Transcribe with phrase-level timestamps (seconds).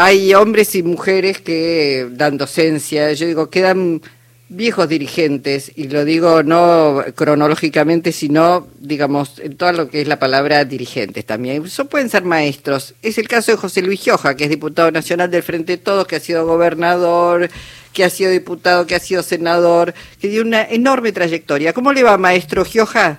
[0.00, 4.00] hay hombres y mujeres que dan docencia, yo digo, quedan
[4.48, 10.20] viejos dirigentes, y lo digo no cronológicamente, sino, digamos, en todo lo que es la
[10.20, 11.64] palabra dirigentes también.
[11.64, 12.94] Eso pueden ser maestros.
[13.02, 16.06] Es el caso de José Luis Gioja, que es diputado nacional del Frente de Todos,
[16.06, 17.50] que ha sido gobernador,
[17.92, 21.72] que ha sido diputado, que ha sido senador, que tiene una enorme trayectoria.
[21.72, 23.18] ¿Cómo le va, maestro Gioja?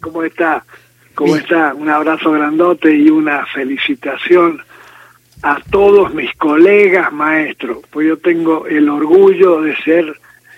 [0.00, 0.64] ¿Cómo está?
[1.16, 1.74] ¿Cómo está?
[1.74, 4.62] Un abrazo grandote y una felicitación
[5.42, 10.14] a todos mis colegas maestros, pues yo tengo el orgullo de ser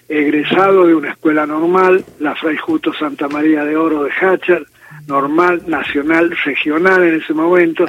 [0.09, 4.65] egresado de una escuela normal, la Fray Justo Santa María de Oro de Hachar,
[5.06, 7.84] normal, nacional, regional en ese momento,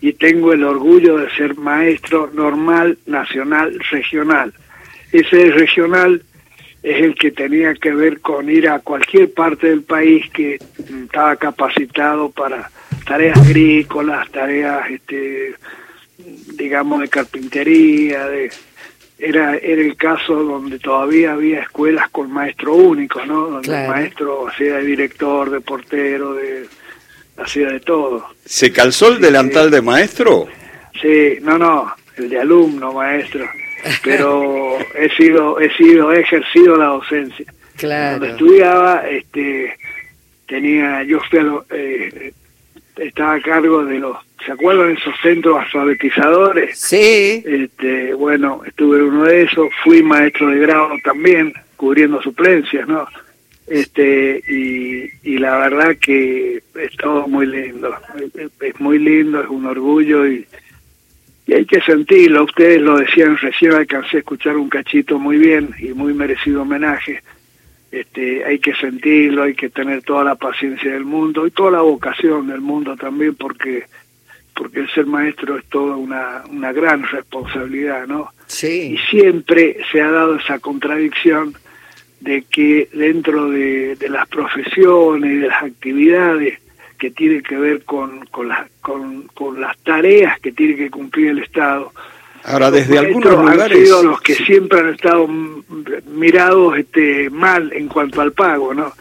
[0.00, 4.52] y tengo el orgullo de ser maestro normal, nacional, regional.
[5.12, 6.22] Ese regional
[6.82, 10.58] es el que tenía que ver con ir a cualquier parte del país que
[11.04, 12.70] estaba capacitado para
[13.06, 15.54] tareas agrícolas, tareas, este,
[16.56, 18.50] digamos, de carpintería, de
[19.20, 23.50] era, era el caso donde todavía había escuelas con maestro único, ¿no?
[23.50, 26.66] Donde el maestro hacía de director, de portero, de
[27.36, 28.26] hacía de todo.
[28.44, 30.48] ¿Se calzó el delantal de maestro?
[31.00, 33.46] Sí, no, no, el de alumno, maestro.
[34.04, 37.46] Pero he sido, he sido, he ejercido la docencia.
[37.76, 38.18] Claro.
[38.18, 39.76] Cuando estudiaba, este,
[40.46, 41.38] tenía, yo fui
[41.70, 42.32] eh,
[42.96, 46.78] estaba a cargo de los ¿Se acuerdan esos centros alfabetizadores?
[46.78, 47.42] Sí.
[47.44, 53.06] Este, bueno, estuve en uno de esos, fui maestro de grado también, cubriendo suplencias, ¿no?
[53.66, 57.94] Este, y, y la verdad que es todo muy lindo,
[58.60, 60.44] es, muy lindo, es un orgullo y,
[61.46, 65.70] y hay que sentirlo, ustedes lo decían recién, alcancé a escuchar un cachito muy bien
[65.78, 67.20] y muy merecido homenaje
[67.90, 71.80] este, hay que sentirlo, hay que tener toda la paciencia del mundo y toda la
[71.80, 73.84] vocación del mundo también, porque
[74.54, 78.32] porque el ser maestro es toda una, una gran responsabilidad, ¿no?
[78.46, 78.94] Sí.
[78.94, 81.54] Y siempre se ha dado esa contradicción
[82.20, 86.58] de que dentro de, las profesiones y de las actividades
[86.98, 91.28] que tienen que ver con, con, las, con, con las tareas que tiene que cumplir
[91.28, 91.92] el Estado,
[92.44, 93.78] Ahora, desde algunos lugares...
[93.78, 95.28] Han sido los que siempre han estado
[96.06, 98.92] mirados este, mal en cuanto al pago, ¿no?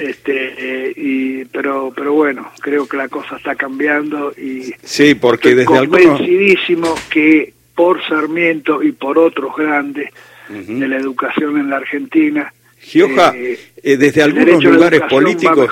[0.00, 5.64] Este y pero pero bueno creo que la cosa está cambiando y sí porque estoy
[5.64, 10.10] desde convencidísimo que por Sarmiento y por otros grandes
[10.48, 15.70] de la educación en la Argentina Gioja eh, eh, desde algunos lugares políticos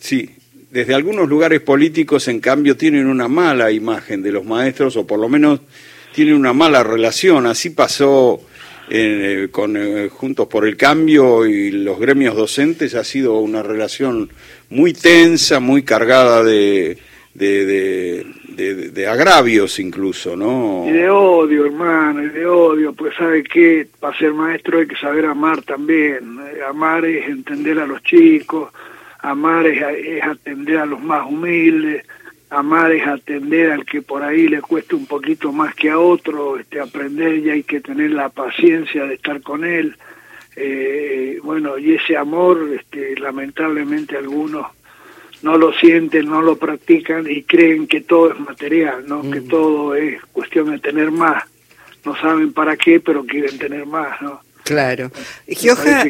[0.00, 0.30] sí
[0.70, 5.18] desde algunos lugares políticos en cambio tienen una mala imagen de los maestros o por
[5.18, 5.60] lo menos
[6.12, 7.46] tienen una mala relación.
[7.46, 8.40] Así pasó
[8.90, 14.30] eh, con eh, Juntos por el Cambio y los gremios docentes ha sido una relación
[14.70, 16.98] muy tensa, muy cargada de,
[17.34, 18.24] de,
[18.92, 20.84] de, agravios incluso, ¿no?
[20.88, 24.96] Y de odio, hermano, y de odio, pues sabe que para ser maestro hay que
[24.96, 26.38] saber amar también.
[26.68, 28.72] Amar es entender a los chicos,
[29.20, 32.04] amar es atender a los más humildes
[32.50, 36.58] amar es atender al que por ahí le cueste un poquito más que a otro,
[36.58, 39.96] este, aprender y hay que tener la paciencia de estar con él.
[40.56, 44.66] Eh, bueno, y ese amor, este, lamentablemente algunos
[45.42, 49.22] no lo sienten, no lo practican y creen que todo es material, ¿no?
[49.30, 49.48] Que mm.
[49.48, 51.44] todo es cuestión de tener más.
[52.04, 54.40] No saben para qué, pero quieren tener más, ¿no?
[54.64, 55.10] Claro.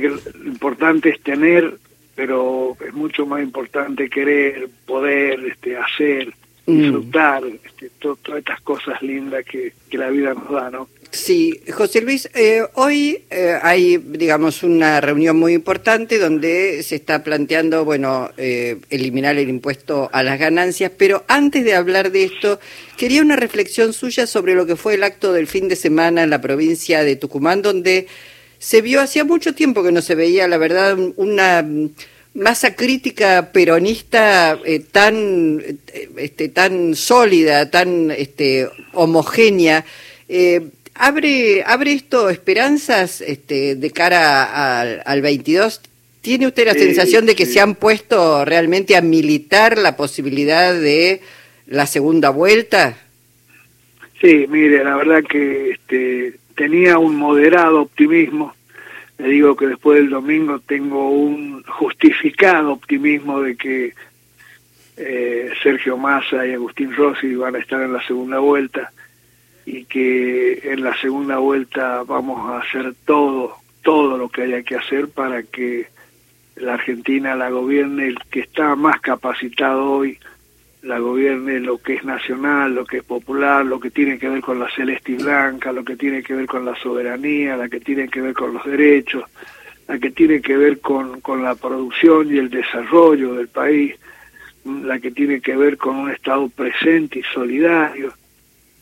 [0.01, 1.77] que lo importante es tener
[2.19, 6.35] pero es mucho más importante querer, poder, este, hacer,
[6.67, 6.81] mm.
[6.81, 10.89] disfrutar, este, todas estas cosas lindas que, la vida nos da, ¿no?
[11.13, 17.23] Sí, José Luis, eh, hoy eh, hay, digamos, una reunión muy importante donde se está
[17.23, 22.59] planteando, bueno, eh, eliminar el impuesto a las ganancias, pero antes de hablar de esto,
[22.97, 26.31] quería una reflexión suya sobre lo que fue el acto del fin de semana en
[26.31, 28.09] la provincia de Tucumán, donde
[28.59, 31.65] se vio hacía mucho tiempo que no se veía, la verdad, una
[32.35, 39.85] masa crítica peronista eh, tan eh, este, tan sólida, tan este, homogénea.
[40.29, 45.81] Eh, abre abre esto esperanzas este, de cara al, 22.
[46.21, 51.21] ¿Tiene usted la sensación de que se han puesto realmente a militar la posibilidad de
[51.67, 52.99] la segunda vuelta?
[54.21, 58.53] Sí, mire, la verdad que este, tenía un moderado optimismo.
[59.17, 63.95] Le digo que después del domingo tengo un justificado optimismo de que
[64.97, 68.91] eh, Sergio Massa y Agustín Rossi van a estar en la segunda vuelta
[69.67, 74.75] y que en la segunda vuelta vamos a hacer todo, todo lo que haya que
[74.75, 75.87] hacer para que
[76.57, 80.19] la Argentina la gobierne el que está más capacitado hoy
[80.83, 84.41] la gobierne lo que es nacional, lo que es popular, lo que tiene que ver
[84.41, 87.81] con la celeste y blanca, lo que tiene que ver con la soberanía, la que
[87.81, 89.25] tiene que ver con los derechos,
[89.89, 93.97] la que tiene que ver con, con la producción y el desarrollo del país,
[94.65, 98.13] la que tiene que ver con un Estado presente y solidario,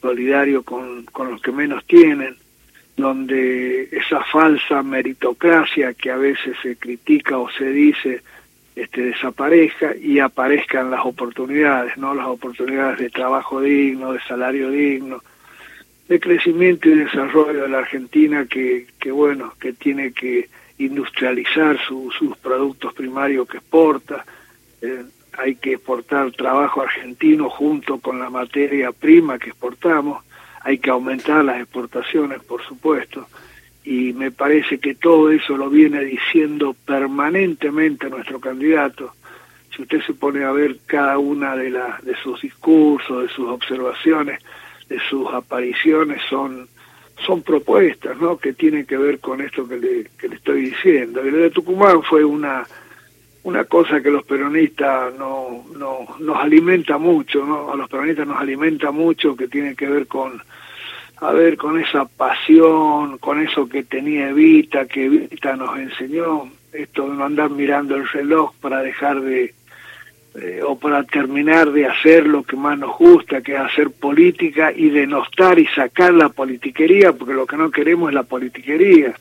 [0.02, 2.37] solidario con, con los que menos tienen,
[2.96, 8.22] donde esa falsa meritocracia que a veces se critica o se dice
[8.76, 12.14] este, desaparezca y aparezcan las oportunidades, ¿no?
[12.14, 15.23] Las oportunidades de trabajo digno, de salario digno,
[16.08, 22.37] de crecimiento y desarrollo de la Argentina que, que bueno, que tiene que industrializar sus
[22.37, 24.26] productos primarios que exporta,
[24.82, 25.05] eh,
[25.38, 30.23] hay que exportar trabajo argentino junto con la materia prima que exportamos,
[30.61, 33.26] hay que aumentar las exportaciones, por supuesto,
[33.86, 39.14] y me parece que todo eso lo viene diciendo permanentemente nuestro candidato.
[39.74, 43.48] Si usted se pone a ver cada una de, las de sus discursos, de sus
[43.48, 44.42] observaciones,
[44.88, 46.68] de sus apariciones, son,
[47.24, 48.38] son propuestas ¿no?
[48.38, 51.24] que tienen que ver con esto que le, que le estoy diciendo.
[51.24, 52.66] Y lo de Tucumán fue una,
[53.44, 57.72] una cosa que los peronistas no, no, nos alimenta mucho, ¿no?
[57.72, 60.42] a los peronistas nos alimenta mucho, que tiene que ver con
[61.18, 67.08] a ver, con esa pasión, con eso que tenía Evita, que Evita nos enseñó, esto
[67.08, 69.54] de no andar mirando el reloj para dejar de,
[70.34, 74.70] eh, o para terminar de hacer lo que más nos gusta, que es hacer política
[74.70, 79.14] y denostar y sacar la politiquería, porque lo que no queremos es la politiquería.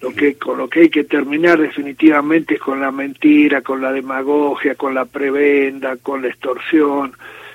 [0.00, 3.92] Lo que, con lo que hay que terminar definitivamente es con la mentira, con la
[3.92, 7.12] demagogia, con la prebenda, con la extorsión,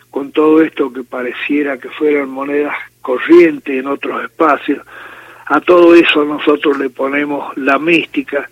[0.09, 4.85] con todo esto que pareciera que fueran monedas corrientes en otros espacios.
[5.45, 8.49] A todo eso nosotros le ponemos la mística,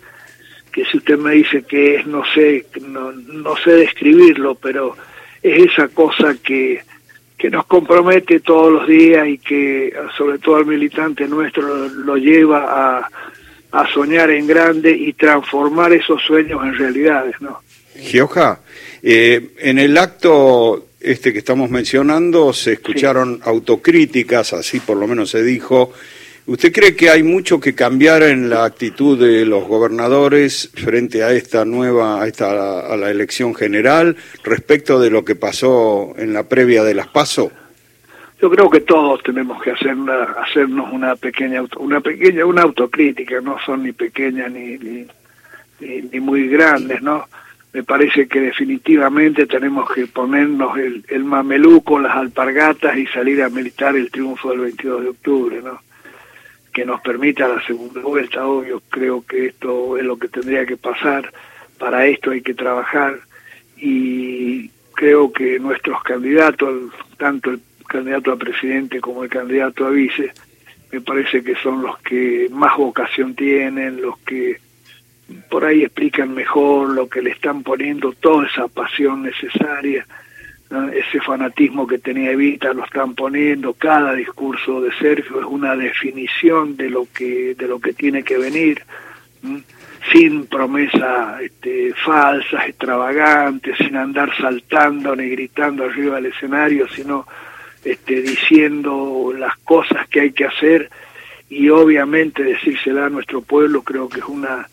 [0.72, 4.96] que si usted me dice que es, no sé, no, no sé describirlo, pero
[5.42, 6.82] es esa cosa que,
[7.36, 12.98] que nos compromete todos los días y que sobre todo al militante nuestro lo, lleva
[12.98, 13.08] a,
[13.70, 17.60] a soñar en grande y transformar esos sueños en realidades, ¿no?
[17.98, 18.60] Gioja,
[19.02, 25.30] eh, en el acto este que estamos mencionando se escucharon autocríticas, así por lo menos
[25.30, 25.92] se dijo.
[26.46, 31.32] ¿Usted cree que hay mucho que cambiar en la actitud de los gobernadores frente a
[31.32, 36.48] esta nueva, a, esta, a la elección general respecto de lo que pasó en la
[36.48, 37.52] previa de las PASO?
[38.40, 39.94] Yo creo que todos tenemos que hacer
[40.38, 43.40] hacernos una pequeña, una pequeña, una autocrítica.
[43.42, 45.06] No son ni pequeñas ni, ni,
[45.80, 47.26] ni muy grandes, ¿no?
[47.72, 53.50] Me parece que definitivamente tenemos que ponernos el, el mameluco, las alpargatas y salir a
[53.50, 55.80] militar el triunfo del 22 de octubre, ¿no?
[56.72, 60.76] Que nos permita la segunda vuelta, obvio, creo que esto es lo que tendría que
[60.76, 61.30] pasar,
[61.78, 63.20] para esto hay que trabajar
[63.76, 70.32] y creo que nuestros candidatos, tanto el candidato a presidente como el candidato a vice,
[70.90, 74.58] me parece que son los que más vocación tienen, los que
[75.48, 80.06] por ahí explican mejor lo que le están poniendo, toda esa pasión necesaria,
[80.92, 86.76] ese fanatismo que tenía Evita lo están poniendo, cada discurso de Sergio es una definición
[86.76, 88.82] de lo que, de lo que tiene que venir,
[90.12, 97.26] sin promesas este, falsas, extravagantes, sin andar saltando ni gritando arriba del escenario, sino
[97.84, 100.90] este, diciendo las cosas que hay que hacer.
[101.50, 104.68] Y obviamente decírsela a nuestro pueblo creo que es una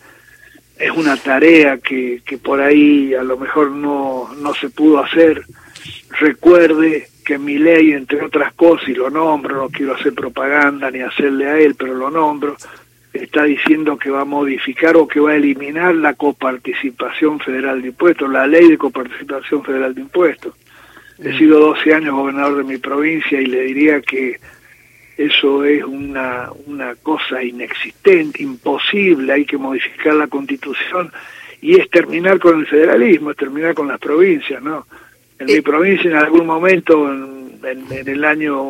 [0.78, 5.44] es una tarea que, que por ahí a lo mejor no, no se pudo hacer.
[6.18, 11.00] Recuerde que mi ley, entre otras cosas, y lo nombro, no quiero hacer propaganda ni
[11.00, 12.56] hacerle a él, pero lo nombro,
[13.12, 17.88] está diciendo que va a modificar o que va a eliminar la coparticipación federal de
[17.88, 20.54] impuestos, la ley de coparticipación federal de impuestos.
[21.18, 21.38] He mm.
[21.38, 24.38] sido 12 años gobernador de mi provincia y le diría que
[25.16, 31.10] eso es una, una cosa inexistente, imposible, hay que modificar la constitución
[31.60, 34.86] y es terminar con el federalismo, es terminar con las provincias, ¿no?
[35.38, 35.62] En mi eh.
[35.62, 38.62] provincia en algún momento, en, en, el año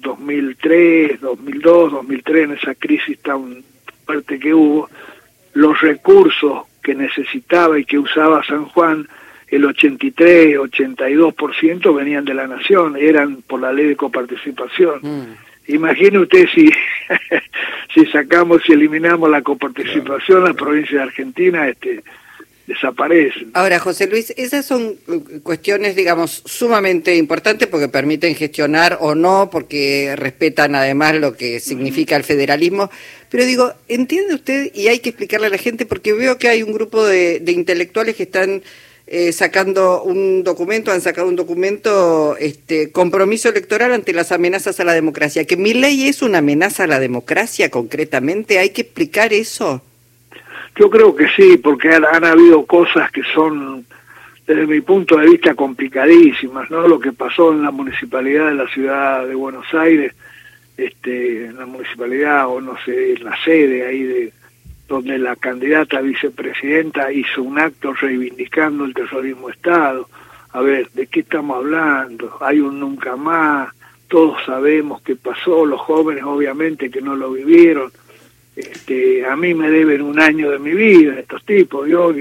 [0.00, 3.62] 2003, 2002, 2003, en esa crisis tan
[4.04, 4.88] fuerte que hubo,
[5.54, 9.08] los recursos que necesitaba y que usaba San Juan,
[9.48, 15.00] el 83, 82% venían de la nación, eran por la ley de coparticipación.
[15.02, 15.36] Mm.
[15.68, 16.70] Imagine usted si,
[17.94, 22.02] si sacamos y eliminamos la coparticipación, la provincia de Argentina este,
[22.66, 23.46] desaparece.
[23.54, 24.96] Ahora, José Luis, esas son
[25.42, 32.16] cuestiones, digamos, sumamente importantes porque permiten gestionar o no, porque respetan además lo que significa
[32.16, 32.90] el federalismo.
[33.30, 34.70] Pero digo, ¿entiende usted?
[34.74, 37.52] Y hay que explicarle a la gente porque veo que hay un grupo de, de
[37.52, 38.62] intelectuales que están
[39.06, 44.84] eh, sacando un documento, han sacado un documento, este, compromiso electoral ante las amenazas a
[44.84, 45.44] la democracia.
[45.44, 49.82] Que mi ley es una amenaza a la democracia concretamente, ¿hay que explicar eso?
[50.76, 53.84] Yo creo que sí, porque han, habido cosas que son,
[54.46, 56.88] desde mi punto de vista, complicadísimas, ¿no?
[56.88, 60.14] Lo que pasó en la municipalidad de la ciudad de Buenos Aires,
[60.76, 64.32] este, en la municipalidad, o no sé, en la sede ahí de
[64.88, 70.08] donde la candidata vicepresidenta hizo un acto reivindicando el terrorismo Estado.
[70.52, 72.36] A ver, ¿de qué estamos hablando?
[72.40, 73.72] Hay un nunca más,
[74.08, 77.90] todos sabemos qué pasó, los jóvenes obviamente que no lo vivieron.
[78.54, 82.12] Este, a mí me deben un año de mi vida estos tipos, yo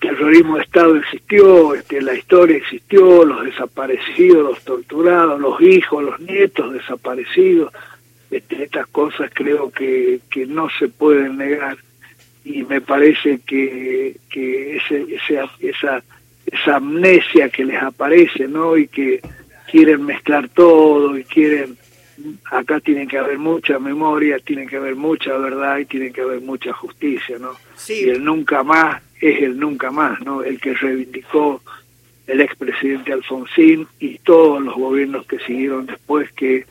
[0.00, 6.20] terrorismo de Estado existió, este, la historia existió, los desaparecidos, los torturados, los hijos, los
[6.20, 7.72] nietos desaparecidos,
[8.30, 11.76] este, estas cosas creo que, que no se pueden negar
[12.44, 15.06] y me parece que, que ese,
[15.60, 16.02] esa,
[16.46, 18.76] esa amnesia que les aparece, ¿no?
[18.76, 19.20] Y que
[19.70, 21.76] quieren mezclar todo y quieren,
[22.50, 26.40] acá tienen que haber mucha memoria, tienen que haber mucha verdad y tienen que haber
[26.40, 27.52] mucha justicia, ¿no?
[27.88, 30.42] Y el nunca más es el nunca más, ¿no?
[30.42, 31.60] El que reivindicó
[32.26, 36.64] el expresidente Alfonsín y todos los gobiernos que siguieron después que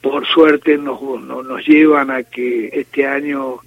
[0.00, 3.60] por suerte nos, nos, llevan a que este año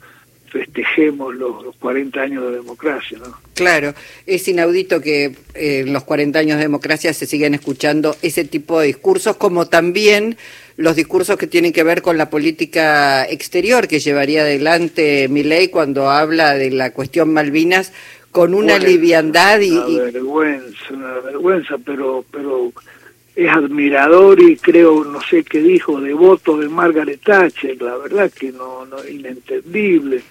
[0.49, 3.17] festejemos los, 40 años de democracia.
[3.19, 3.37] ¿no?
[3.55, 3.93] Claro,
[4.25, 8.79] es inaudito que eh, en los 40 años de democracia se sigan escuchando ese tipo
[8.79, 10.37] de discursos, como también
[10.77, 16.09] los discursos que tienen que ver con la política exterior que llevaría adelante Milei cuando
[16.09, 17.91] habla de la cuestión Malvinas
[18.31, 19.71] con una liviandad y...
[19.71, 22.25] Una vergüenza, una vergüenza, pero...
[22.31, 22.71] pero
[23.35, 28.51] es admirador y creo, no sé qué dijo, devoto de Margaret Thatcher, la verdad que
[28.51, 30.21] no, no inentendible.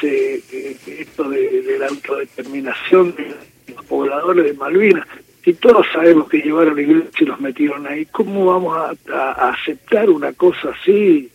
[0.00, 3.34] esto de, la autodeterminación de
[3.74, 5.06] los pobladores de Malvinas,
[5.44, 10.08] si todos sabemos que llevaron la iglesia y los metieron ahí, ¿cómo vamos a, aceptar
[10.08, 11.30] una cosa así?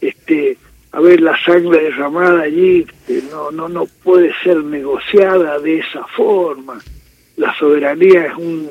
[0.00, 0.58] Este,
[0.92, 2.86] a ver, la sangre derramada allí
[3.30, 6.80] no, no, no puede ser negociada de esa forma.
[7.36, 8.70] La soberanía es un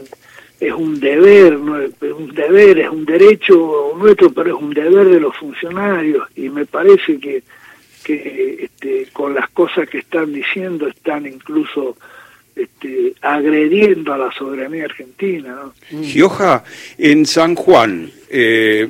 [0.67, 1.53] es un deber,
[2.01, 6.49] es un deber, es un derecho nuestro, pero es un deber de los funcionarios y
[6.49, 7.43] me parece que,
[8.03, 11.97] que este, con las cosas que están diciendo están incluso
[12.55, 15.55] este, agrediendo a la soberanía argentina.
[15.91, 16.01] ¿no?
[16.01, 16.63] Gioja,
[16.97, 18.89] en San Juan, eh,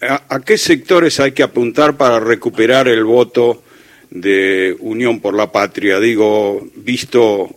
[0.00, 3.62] ¿a, qué sectores hay que apuntar para recuperar el voto
[4.10, 6.00] de Unión por la Patria?
[6.00, 7.50] Digo, visto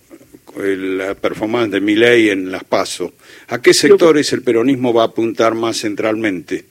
[0.55, 3.13] la performance de Milei en las PASO.
[3.49, 6.65] ¿A qué sectores el peronismo va a apuntar más centralmente?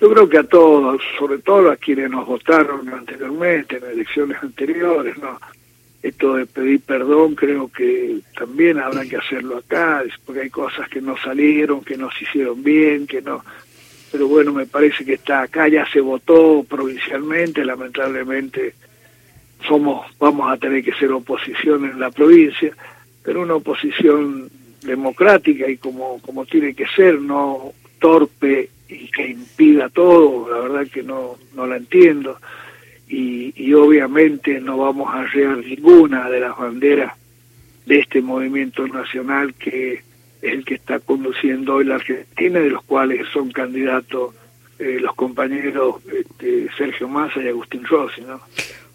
[0.00, 5.18] Yo creo que a todos, sobre todo a quienes nos votaron anteriormente, en elecciones anteriores,
[5.18, 5.40] ¿no?
[6.00, 11.00] Esto de pedir perdón creo que también habrá que hacerlo acá, porque hay cosas que
[11.00, 13.44] no salieron, que no se hicieron bien, que no...
[14.12, 18.74] Pero bueno, me parece que está acá, ya se votó provincialmente, lamentablemente
[19.66, 22.72] somos, vamos a tener que ser oposición en la provincia
[23.28, 24.48] pero una oposición
[24.80, 30.90] democrática y como, como tiene que ser, no torpe y que impida todo, la verdad
[30.90, 32.38] que no, no la entiendo.
[33.06, 37.12] Y, y obviamente no vamos a arreglar ninguna de las banderas
[37.84, 40.02] de este movimiento nacional que es
[40.40, 44.34] el que está conduciendo hoy la Argentina, de los cuales son candidatos
[44.78, 48.40] eh, los compañeros este, Sergio Massa y Agustín Rossi, ¿no?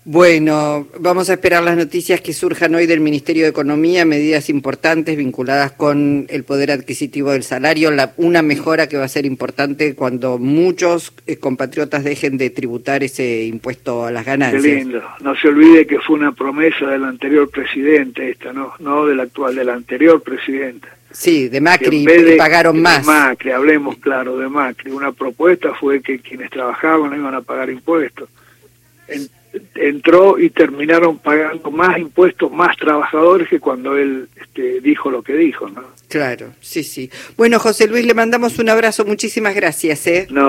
[0.06, 5.16] Bueno, vamos a esperar las noticias que surjan hoy del Ministerio de Economía, medidas importantes
[5.16, 9.96] vinculadas con el poder adquisitivo del salario, la, una mejora que va a ser importante
[9.96, 14.62] cuando muchos eh, compatriotas dejen de tributar ese impuesto a las ganancias.
[14.62, 15.02] Qué lindo.
[15.22, 18.74] No se olvide que fue una promesa del anterior presidente esta, ¿no?
[18.80, 20.90] No del actual, del anterior presidente.
[21.12, 23.06] Sí, de Macri, de, pagaron más.
[23.06, 24.92] De Macri, hablemos claro de Macri.
[24.92, 28.28] Una propuesta fue que quienes trabajaban no iban a pagar impuestos
[29.76, 35.34] entró y terminaron pagando más impuestos, más trabajadores que cuando él este, dijo lo que
[35.34, 35.84] dijo, ¿no?
[36.10, 37.10] Claro, sí, sí.
[37.38, 40.06] Bueno, José Luis, le mandamos un abrazo, muchísimas gracias.
[40.06, 40.28] ¿eh?
[40.30, 40.42] No,